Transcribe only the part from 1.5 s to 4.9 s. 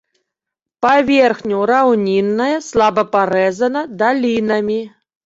раўнінная, слаба парэзана далінамі.